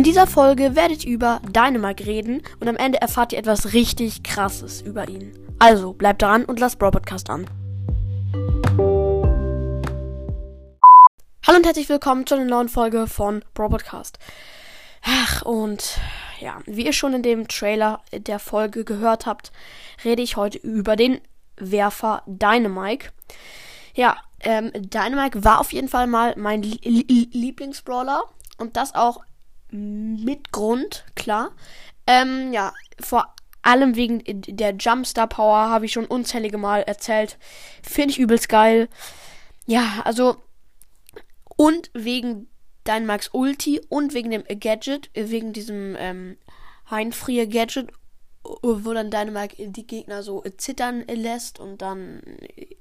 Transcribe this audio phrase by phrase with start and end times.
[0.00, 4.22] In dieser Folge werdet ihr über Dynamite reden und am Ende erfahrt ihr etwas richtig
[4.22, 5.38] krasses über ihn.
[5.58, 7.44] Also bleibt dran und lasst Brawl Podcast an.
[11.46, 14.18] Hallo und herzlich willkommen zu einer neuen Folge von Brawl Podcast.
[15.02, 15.98] Ach, und
[16.40, 19.52] ja, wie ihr schon in dem Trailer der Folge gehört habt,
[20.02, 21.20] rede ich heute über den
[21.58, 23.08] Werfer Dynamite.
[23.94, 28.22] Ja, ähm, Dynamite war auf jeden Fall mal mein Lieblingsbrawler
[28.56, 29.20] und das auch
[29.72, 31.52] mit Grund, klar.
[32.06, 37.38] Ähm, ja, vor allem wegen der Jumpstar Power habe ich schon unzählige Mal erzählt.
[37.82, 38.88] Finde ich übelst geil.
[39.66, 40.36] Ja, also
[41.56, 42.48] und wegen
[42.86, 46.38] Dynamax Ulti und wegen dem Gadget, wegen diesem ähm,
[46.90, 47.88] Heinfrier Gadget
[48.42, 52.22] wo dann Dynamite die Gegner so zittern lässt und dann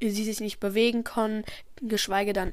[0.00, 1.44] sie sich nicht bewegen können,
[1.82, 2.52] geschweige dann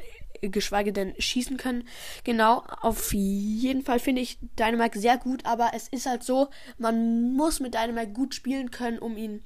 [0.49, 1.88] geschweige denn schießen können.
[2.23, 7.34] Genau, auf jeden Fall finde ich Dynamite sehr gut, aber es ist halt so, man
[7.34, 9.43] muss mit Dynamite gut spielen können, um ihn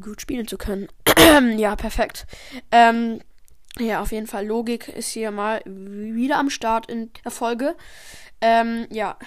[0.00, 0.88] gut spielen zu können.
[1.56, 2.26] ja, perfekt.
[2.70, 3.20] Ähm,
[3.78, 7.76] ja, auf jeden Fall Logik ist hier mal wieder am Start in der Folge.
[8.40, 9.18] Ähm, ja.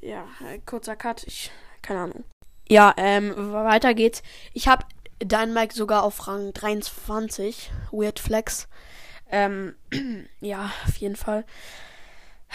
[0.00, 0.26] Ja,
[0.66, 1.24] kurzer Cut.
[1.24, 1.50] Ich
[1.84, 2.24] keine Ahnung.
[2.68, 4.22] Ja, ähm, weiter geht's.
[4.52, 4.84] Ich habe
[5.22, 7.70] Dynamite sogar auf Rang 23.
[7.92, 8.68] Weird Flex.
[9.30, 9.74] Ähm,
[10.40, 11.44] ja, auf jeden Fall.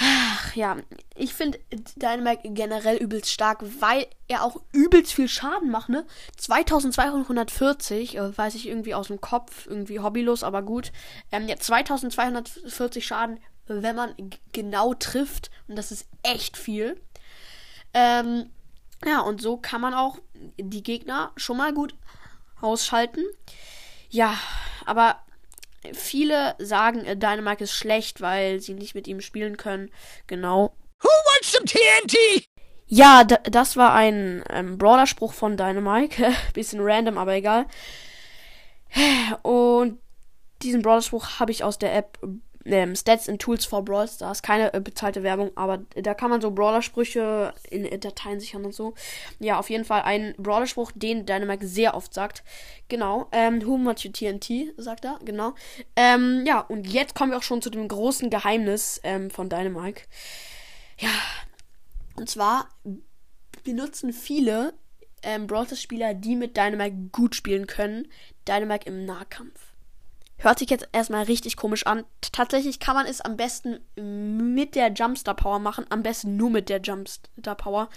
[0.02, 0.78] Ach, ja,
[1.16, 1.60] ich finde
[1.98, 6.06] Dynamite generell übelst stark, weil er auch übelst viel Schaden macht, ne?
[6.38, 10.94] 2240, äh, weiß ich irgendwie aus dem Kopf, irgendwie hobbylos, aber gut.
[11.34, 14.16] Ähm, ja, 2240 Schaden, wenn man
[14.54, 15.52] genau trifft.
[15.68, 17.00] Und das ist echt viel.
[17.94, 18.50] Ähm,
[19.06, 20.20] ja, und so kann man auch
[20.58, 21.94] die Gegner schon mal gut
[22.62, 23.26] ausschalten.
[24.10, 24.38] Ja,
[24.86, 25.18] aber
[25.94, 29.92] viele sagen, äh, Dynamite ist schlecht, weil sie nicht mit ihm spielen können.
[30.28, 30.76] Genau.
[31.02, 32.50] Who wants some TNT?
[32.88, 36.34] Ja, das war ein ähm, Brawler-Spruch von Dynamite.
[36.54, 37.68] Bisschen random, aber egal.
[39.44, 40.00] Und
[40.64, 42.20] diesen Brawler-Spruch habe ich aus der App
[42.72, 44.42] ähm, Stats and Tools for Brawl Stars.
[44.42, 48.74] Keine äh, bezahlte Werbung, aber da kann man so Brawler-Sprüche in äh, Dateien sichern und
[48.74, 48.94] so.
[49.40, 52.44] Ja, auf jeden Fall ein Brawler-Spruch, den Dynamite sehr oft sagt.
[52.88, 53.28] Genau.
[53.32, 55.20] Ähm, Who much you TNT, sagt er.
[55.24, 55.54] Genau.
[55.96, 60.02] Ähm, ja, und jetzt kommen wir auch schon zu dem großen Geheimnis ähm, von Dynamite.
[60.98, 61.10] Ja.
[62.16, 62.68] Und zwar
[63.64, 64.74] benutzen viele
[65.24, 68.08] ähm, Brawl Spieler, die mit Dynamite gut spielen können,
[68.48, 69.70] Dynamite im Nahkampf.
[70.40, 72.06] Hört sich jetzt erstmal richtig komisch an.
[72.22, 75.86] Tatsächlich kann man es am besten mit der Jumpstar Power machen.
[75.90, 77.90] Am besten nur mit der Jumpstar Power.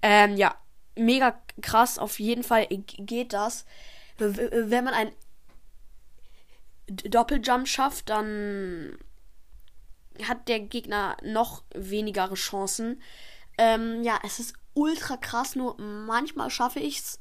[0.00, 0.54] Ähm, ja,
[0.96, 1.98] mega krass.
[1.98, 3.66] Auf jeden Fall geht das.
[4.16, 5.12] Wenn man ein
[6.86, 8.96] Doppeljump schafft, dann
[10.22, 13.02] hat der Gegner noch weniger Chancen.
[13.58, 17.20] Ähm, ja, es ist ultra krass, nur manchmal schaffe ich es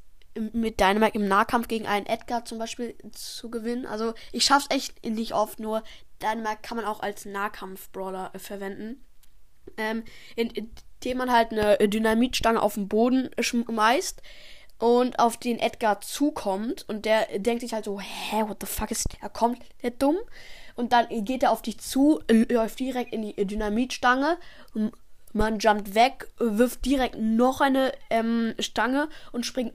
[0.54, 3.86] mit Dynamite im Nahkampf gegen einen Edgar zum Beispiel zu gewinnen.
[3.86, 5.84] Also ich schaff's echt nicht oft, nur
[6.22, 9.04] Dynamite kann man auch als Nahkampf-Brawler äh, verwenden.
[9.78, 10.04] Ähm,
[10.36, 14.22] indem man halt eine Dynamitstange auf den Boden schmeißt
[14.78, 18.92] und auf den Edgar zukommt und der denkt sich halt so, hä, what the fuck
[18.92, 20.18] ist der komplett dumm?
[20.76, 24.38] Und dann geht er auf dich zu, läuft direkt in die Dynamitstange
[25.34, 29.74] man jumpt weg, wirft direkt noch eine ähm, Stange und springt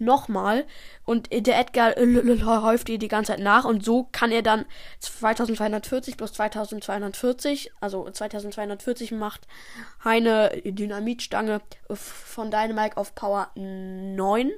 [0.00, 0.64] nochmal.
[1.04, 3.64] Und der Edgar läuft ihr die ganze Zeit nach.
[3.64, 4.64] Und so kann er dann
[5.00, 9.46] 2240 plus 2240, also 2240 macht
[10.02, 11.60] eine Dynamitstange
[11.90, 14.50] von Dynamite auf Power 9.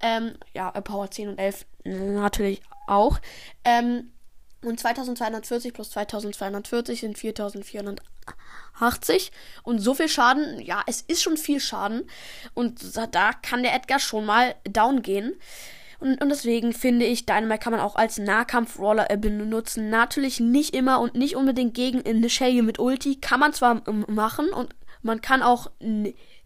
[0.00, 3.18] Ähm, ja, Power 10 und 11 natürlich auch.
[3.64, 4.12] Ähm,
[4.62, 9.32] und 2240 plus 2240 sind 4480.
[9.62, 12.08] Und so viel Schaden, ja, es ist schon viel Schaden.
[12.54, 12.80] Und
[13.12, 15.38] da kann der Edgar schon mal down gehen.
[15.98, 19.90] Und, und deswegen finde ich, Dynamite kann man auch als Nahkampf-Roller äh, benutzen.
[19.90, 23.16] Natürlich nicht immer und nicht unbedingt gegen eine Shelly mit Ulti.
[23.16, 24.74] Kann man zwar machen und
[25.06, 25.70] man kann auch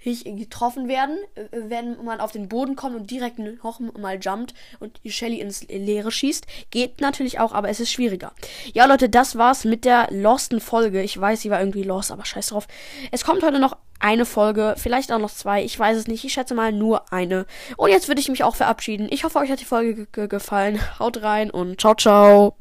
[0.03, 5.01] getroffen werden, äh, wenn man auf den Boden kommt und direkt noch mal jumpt und
[5.05, 6.47] die Shelly ins Leere schießt.
[6.71, 8.33] Geht natürlich auch, aber es ist schwieriger.
[8.73, 11.03] Ja, Leute, das war's mit der losten Folge.
[11.03, 12.67] Ich weiß, sie war irgendwie lost, aber scheiß drauf.
[13.11, 16.25] Es kommt heute noch eine Folge, vielleicht auch noch zwei, ich weiß es nicht.
[16.25, 17.45] Ich schätze mal nur eine.
[17.77, 19.09] Und jetzt würde ich mich auch verabschieden.
[19.11, 20.81] Ich hoffe, euch hat die Folge gefallen.
[20.99, 22.61] Haut rein und ciao, ciao.